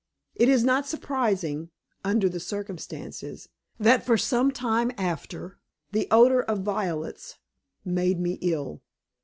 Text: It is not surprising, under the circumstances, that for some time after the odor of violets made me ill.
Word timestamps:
It 0.33 0.49
is 0.49 0.63
not 0.63 0.87
surprising, 0.87 1.69
under 2.03 2.27
the 2.27 2.39
circumstances, 2.39 3.49
that 3.79 4.03
for 4.03 4.17
some 4.17 4.49
time 4.51 4.91
after 4.97 5.59
the 5.91 6.07
odor 6.09 6.41
of 6.41 6.61
violets 6.63 7.37
made 7.85 8.19
me 8.19 8.39
ill. 8.41 8.81